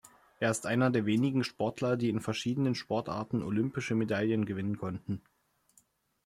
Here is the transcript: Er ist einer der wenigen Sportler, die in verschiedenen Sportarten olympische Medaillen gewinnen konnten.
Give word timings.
Er 0.39 0.49
ist 0.49 0.65
einer 0.65 0.89
der 0.89 1.05
wenigen 1.05 1.43
Sportler, 1.43 1.95
die 1.95 2.09
in 2.09 2.21
verschiedenen 2.21 2.73
Sportarten 2.73 3.43
olympische 3.43 3.93
Medaillen 3.93 4.45
gewinnen 4.45 4.79
konnten. 4.79 5.21